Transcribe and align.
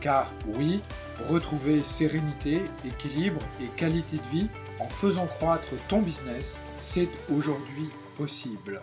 Car 0.00 0.32
oui, 0.46 0.80
retrouver 1.28 1.82
sérénité, 1.82 2.62
équilibre 2.84 3.40
et 3.60 3.66
qualité 3.76 4.16
de 4.16 4.28
vie 4.38 4.48
en 4.78 4.88
faisant 4.88 5.26
croître 5.26 5.68
ton 5.88 6.00
business, 6.00 6.58
c'est 6.80 7.08
aujourd'hui 7.30 7.88
possible. 8.16 8.80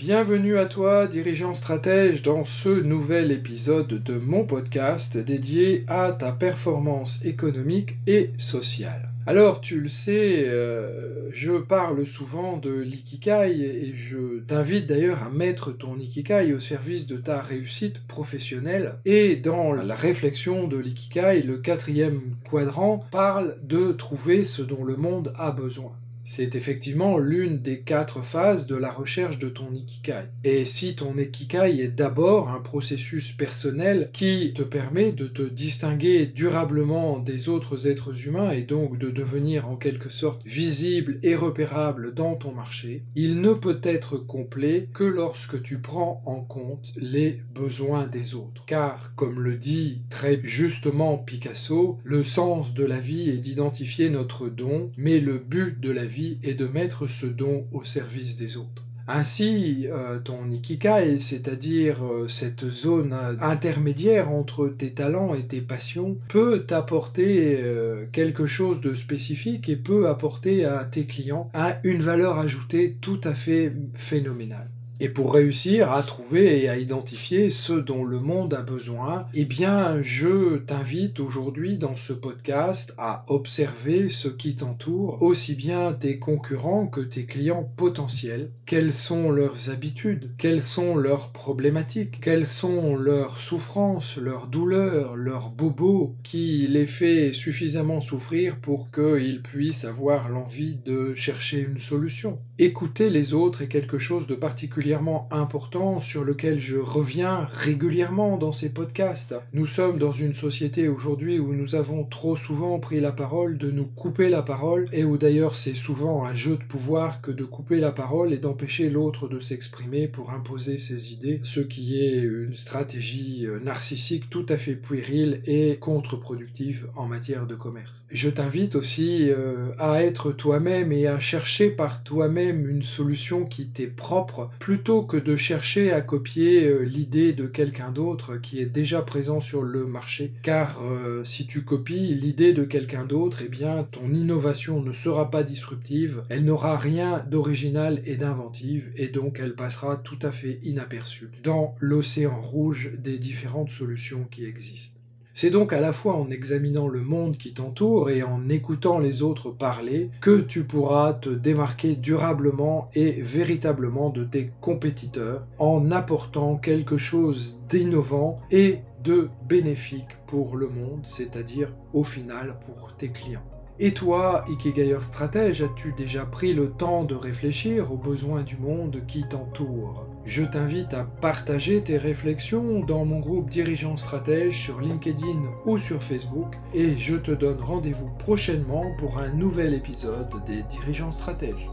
Bienvenue 0.00 0.56
à 0.56 0.64
toi, 0.64 1.06
dirigeant 1.06 1.54
stratège, 1.54 2.22
dans 2.22 2.46
ce 2.46 2.70
nouvel 2.70 3.30
épisode 3.30 4.02
de 4.02 4.14
mon 4.14 4.46
podcast 4.46 5.18
dédié 5.18 5.84
à 5.88 6.12
ta 6.12 6.32
performance 6.32 7.22
économique 7.26 7.98
et 8.06 8.30
sociale. 8.38 9.10
Alors, 9.26 9.60
tu 9.60 9.78
le 9.78 9.90
sais, 9.90 10.48
euh, 10.48 11.28
je 11.32 11.52
parle 11.52 12.06
souvent 12.06 12.56
de 12.56 12.72
l'ikikai 12.72 13.50
et 13.50 13.92
je 13.92 14.38
t'invite 14.38 14.86
d'ailleurs 14.86 15.22
à 15.22 15.28
mettre 15.28 15.70
ton 15.70 15.98
ikikai 15.98 16.54
au 16.54 16.60
service 16.60 17.06
de 17.06 17.18
ta 17.18 17.42
réussite 17.42 18.06
professionnelle. 18.06 18.94
Et 19.04 19.36
dans 19.36 19.74
la 19.74 19.96
réflexion 19.96 20.66
de 20.66 20.78
l'ikikai, 20.78 21.42
le 21.42 21.58
quatrième 21.58 22.36
quadrant 22.50 23.04
parle 23.10 23.58
de 23.62 23.92
trouver 23.92 24.44
ce 24.44 24.62
dont 24.62 24.82
le 24.82 24.96
monde 24.96 25.34
a 25.36 25.50
besoin. 25.50 25.92
C'est 26.24 26.54
effectivement 26.54 27.18
l'une 27.18 27.60
des 27.60 27.80
quatre 27.80 28.22
phases 28.22 28.66
de 28.66 28.76
la 28.76 28.90
recherche 28.90 29.38
de 29.38 29.48
ton 29.48 29.72
ikikai. 29.72 30.24
Et 30.44 30.64
si 30.64 30.94
ton 30.94 31.16
ikikai 31.16 31.80
est 31.80 31.88
d'abord 31.88 32.50
un 32.50 32.60
processus 32.60 33.32
personnel 33.32 34.10
qui 34.12 34.52
te 34.54 34.62
permet 34.62 35.12
de 35.12 35.26
te 35.26 35.42
distinguer 35.42 36.26
durablement 36.26 37.18
des 37.18 37.48
autres 37.48 37.86
êtres 37.86 38.26
humains 38.26 38.50
et 38.50 38.62
donc 38.62 38.98
de 38.98 39.10
devenir 39.10 39.68
en 39.68 39.76
quelque 39.76 40.10
sorte 40.10 40.42
visible 40.44 41.18
et 41.22 41.34
repérable 41.34 42.14
dans 42.14 42.36
ton 42.36 42.52
marché, 42.52 43.02
il 43.16 43.40
ne 43.40 43.54
peut 43.54 43.80
être 43.82 44.18
complet 44.18 44.88
que 44.92 45.04
lorsque 45.04 45.62
tu 45.62 45.78
prends 45.78 46.22
en 46.26 46.40
compte 46.40 46.92
les 46.96 47.40
besoins 47.54 48.06
des 48.06 48.34
autres. 48.34 48.64
Car, 48.66 49.14
comme 49.16 49.40
le 49.40 49.56
dit 49.56 50.02
très 50.10 50.40
justement 50.42 51.18
Picasso, 51.18 51.98
le 52.04 52.24
sens 52.24 52.74
de 52.74 52.84
la 52.84 53.00
vie 53.00 53.30
est 53.30 53.38
d'identifier 53.38 54.10
notre 54.10 54.48
don, 54.48 54.90
mais 54.96 55.18
le 55.20 55.38
but 55.38 55.80
de 55.80 55.90
la 55.90 56.04
vie 56.10 56.38
et 56.42 56.54
de 56.54 56.66
mettre 56.66 57.06
ce 57.06 57.26
don 57.26 57.66
au 57.72 57.84
service 57.84 58.36
des 58.36 58.56
autres. 58.56 58.84
Ainsi, 59.12 59.88
euh, 59.90 60.20
ton 60.20 60.50
ikikai, 60.50 61.18
c'est-à-dire 61.18 62.04
euh, 62.04 62.28
cette 62.28 62.70
zone 62.70 63.12
intermédiaire 63.40 64.30
entre 64.30 64.68
tes 64.68 64.92
talents 64.92 65.34
et 65.34 65.46
tes 65.46 65.60
passions, 65.60 66.16
peut 66.28 66.64
t'apporter 66.64 67.60
euh, 67.60 68.04
quelque 68.12 68.46
chose 68.46 68.80
de 68.80 68.94
spécifique 68.94 69.68
et 69.68 69.74
peut 69.74 70.08
apporter 70.08 70.64
à 70.64 70.84
tes 70.84 71.06
clients 71.06 71.50
une 71.82 72.02
valeur 72.02 72.38
ajoutée 72.38 72.98
tout 73.00 73.20
à 73.24 73.34
fait 73.34 73.72
phénoménale. 73.94 74.68
Et 75.02 75.08
pour 75.08 75.32
réussir 75.32 75.92
à 75.92 76.02
trouver 76.02 76.62
et 76.62 76.68
à 76.68 76.76
identifier 76.76 77.48
ce 77.48 77.72
dont 77.72 78.04
le 78.04 78.20
monde 78.20 78.52
a 78.52 78.60
besoin, 78.60 79.24
eh 79.32 79.46
bien, 79.46 80.02
je 80.02 80.58
t'invite 80.58 81.20
aujourd'hui 81.20 81.78
dans 81.78 81.96
ce 81.96 82.12
podcast 82.12 82.92
à 82.98 83.24
observer 83.28 84.10
ce 84.10 84.28
qui 84.28 84.56
t'entoure, 84.56 85.22
aussi 85.22 85.54
bien 85.54 85.94
tes 85.94 86.18
concurrents 86.18 86.86
que 86.86 87.00
tes 87.00 87.24
clients 87.24 87.72
potentiels. 87.78 88.50
Quelles 88.66 88.92
sont 88.92 89.30
leurs 89.30 89.70
habitudes? 89.70 90.32
Quelles 90.36 90.62
sont 90.62 90.94
leurs 90.96 91.32
problématiques? 91.32 92.20
Quelles 92.20 92.46
sont 92.46 92.94
leurs 92.94 93.38
souffrances, 93.38 94.18
leurs 94.18 94.48
douleurs, 94.48 95.16
leurs 95.16 95.48
bobos 95.48 96.14
qui 96.22 96.66
les 96.68 96.86
fait 96.86 97.32
suffisamment 97.32 98.02
souffrir 98.02 98.56
pour 98.56 98.90
qu'ils 98.90 99.40
puissent 99.40 99.86
avoir 99.86 100.28
l'envie 100.28 100.78
de 100.84 101.14
chercher 101.14 101.60
une 101.60 101.78
solution? 101.78 102.38
Écouter 102.58 103.08
les 103.08 103.32
autres 103.32 103.62
est 103.62 103.68
quelque 103.68 103.96
chose 103.96 104.26
de 104.26 104.34
particulier 104.34 104.89
important 104.94 106.00
sur 106.00 106.24
lequel 106.24 106.58
je 106.58 106.76
reviens 106.76 107.46
régulièrement 107.50 108.36
dans 108.36 108.52
ces 108.52 108.70
podcasts. 108.70 109.34
Nous 109.52 109.66
sommes 109.66 109.98
dans 109.98 110.12
une 110.12 110.34
société 110.34 110.88
aujourd'hui 110.88 111.38
où 111.38 111.54
nous 111.54 111.74
avons 111.74 112.04
trop 112.04 112.36
souvent 112.36 112.78
pris 112.78 113.00
la 113.00 113.12
parole 113.12 113.58
de 113.58 113.70
nous 113.70 113.84
couper 113.84 114.28
la 114.28 114.42
parole 114.42 114.86
et 114.92 115.04
où 115.04 115.16
d'ailleurs 115.16 115.56
c'est 115.56 115.74
souvent 115.74 116.24
un 116.24 116.34
jeu 116.34 116.56
de 116.56 116.64
pouvoir 116.64 117.20
que 117.20 117.30
de 117.30 117.44
couper 117.44 117.78
la 117.78 117.92
parole 117.92 118.32
et 118.32 118.38
d'empêcher 118.38 118.90
l'autre 118.90 119.28
de 119.28 119.40
s'exprimer 119.40 120.08
pour 120.08 120.30
imposer 120.30 120.78
ses 120.78 121.12
idées, 121.12 121.40
ce 121.42 121.60
qui 121.60 121.98
est 122.00 122.22
une 122.22 122.54
stratégie 122.54 123.46
euh, 123.46 123.60
narcissique 123.60 124.30
tout 124.30 124.46
à 124.48 124.56
fait 124.56 124.74
puérile 124.74 125.40
et 125.46 125.76
contre-productive 125.78 126.88
en 126.96 127.06
matière 127.06 127.46
de 127.46 127.54
commerce. 127.54 128.04
Je 128.10 128.30
t'invite 128.30 128.74
aussi 128.74 129.30
euh, 129.30 129.72
à 129.78 130.02
être 130.02 130.32
toi-même 130.32 130.92
et 130.92 131.06
à 131.06 131.20
chercher 131.20 131.70
par 131.70 132.02
toi-même 132.02 132.68
une 132.68 132.82
solution 132.82 133.44
qui 133.44 133.68
t'est 133.68 133.86
propre 133.86 134.50
plutôt 134.58 134.79
plutôt 134.80 135.02
que 135.02 135.18
de 135.18 135.36
chercher 135.36 135.92
à 135.92 136.00
copier 136.00 136.64
euh, 136.64 136.84
l'idée 136.84 137.34
de 137.34 137.46
quelqu'un 137.46 137.90
d'autre 137.90 138.38
qui 138.38 138.60
est 138.60 138.64
déjà 138.64 139.02
présent 139.02 139.38
sur 139.42 139.62
le 139.62 139.84
marché. 139.84 140.32
Car 140.40 140.80
euh, 140.82 141.22
si 141.22 141.46
tu 141.46 141.66
copies 141.66 142.14
l'idée 142.14 142.54
de 142.54 142.64
quelqu'un 142.64 143.04
d'autre, 143.04 143.42
eh 143.44 143.48
bien 143.48 143.86
ton 143.90 144.10
innovation 144.10 144.82
ne 144.82 144.92
sera 144.92 145.30
pas 145.30 145.42
disruptive, 145.42 146.22
elle 146.30 146.46
n'aura 146.46 146.78
rien 146.78 147.22
d'original 147.30 148.00
et 148.06 148.16
d'inventive, 148.16 148.90
et 148.96 149.08
donc 149.08 149.38
elle 149.38 149.54
passera 149.54 149.96
tout 149.96 150.18
à 150.22 150.32
fait 150.32 150.58
inaperçue 150.62 151.28
dans 151.42 151.74
l'océan 151.78 152.40
rouge 152.40 152.92
des 152.96 153.18
différentes 153.18 153.70
solutions 153.70 154.26
qui 154.30 154.46
existent. 154.46 154.99
C'est 155.32 155.50
donc 155.50 155.72
à 155.72 155.80
la 155.80 155.92
fois 155.92 156.16
en 156.16 156.30
examinant 156.30 156.88
le 156.88 157.02
monde 157.02 157.36
qui 157.36 157.54
t'entoure 157.54 158.10
et 158.10 158.22
en 158.22 158.48
écoutant 158.48 158.98
les 158.98 159.22
autres 159.22 159.50
parler 159.50 160.10
que 160.20 160.40
tu 160.40 160.64
pourras 160.64 161.12
te 161.12 161.28
démarquer 161.28 161.94
durablement 161.94 162.90
et 162.94 163.22
véritablement 163.22 164.10
de 164.10 164.24
tes 164.24 164.50
compétiteurs 164.60 165.46
en 165.58 165.92
apportant 165.92 166.56
quelque 166.56 166.98
chose 166.98 167.60
d'innovant 167.68 168.40
et 168.50 168.80
de 169.04 169.30
bénéfique 169.48 170.18
pour 170.26 170.56
le 170.56 170.68
monde, 170.68 171.02
c'est-à-dire 171.04 171.72
au 171.92 172.04
final 172.04 172.56
pour 172.66 172.96
tes 172.96 173.10
clients. 173.10 173.46
Et 173.82 173.94
toi, 173.94 174.44
Ikegaier 174.46 175.00
stratège, 175.00 175.62
as-tu 175.62 175.94
déjà 175.96 176.26
pris 176.26 176.52
le 176.52 176.70
temps 176.70 177.02
de 177.04 177.14
réfléchir 177.14 177.90
aux 177.90 177.96
besoins 177.96 178.42
du 178.42 178.58
monde 178.58 179.00
qui 179.08 179.26
t'entoure? 179.26 180.04
Je 180.26 180.44
t'invite 180.44 180.92
à 180.92 181.04
partager 181.04 181.82
tes 181.82 181.96
réflexions 181.96 182.80
dans 182.80 183.06
mon 183.06 183.20
groupe 183.20 183.48
Dirigeants 183.48 183.96
Stratège 183.96 184.62
sur 184.64 184.82
LinkedIn 184.82 185.48
ou 185.64 185.78
sur 185.78 186.02
Facebook 186.02 186.56
et 186.74 186.98
je 186.98 187.16
te 187.16 187.30
donne 187.30 187.62
rendez-vous 187.62 188.10
prochainement 188.18 188.84
pour 188.98 189.16
un 189.16 189.32
nouvel 189.32 189.72
épisode 189.72 190.28
des 190.46 190.62
Dirigeants 190.64 191.12
Stratèges. 191.12 191.66